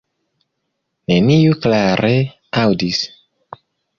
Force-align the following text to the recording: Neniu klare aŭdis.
Neniu 1.11 1.59
klare 1.67 2.11
aŭdis. 2.65 3.05